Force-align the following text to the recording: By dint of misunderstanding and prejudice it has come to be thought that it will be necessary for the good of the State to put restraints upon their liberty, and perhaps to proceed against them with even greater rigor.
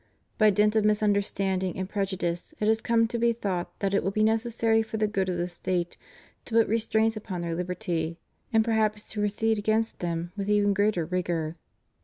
By 0.39 0.49
dint 0.49 0.75
of 0.75 0.83
misunderstanding 0.83 1.77
and 1.77 1.87
prejudice 1.87 2.55
it 2.59 2.67
has 2.67 2.81
come 2.81 3.07
to 3.07 3.19
be 3.19 3.33
thought 3.33 3.79
that 3.81 3.93
it 3.93 4.03
will 4.03 4.09
be 4.09 4.23
necessary 4.23 4.81
for 4.81 4.97
the 4.97 5.05
good 5.05 5.29
of 5.29 5.37
the 5.37 5.47
State 5.47 5.95
to 6.45 6.55
put 6.55 6.67
restraints 6.67 7.15
upon 7.15 7.41
their 7.41 7.53
liberty, 7.53 8.17
and 8.51 8.65
perhaps 8.65 9.07
to 9.09 9.19
proceed 9.19 9.59
against 9.59 9.99
them 9.99 10.31
with 10.35 10.49
even 10.49 10.73
greater 10.73 11.05
rigor. 11.05 11.55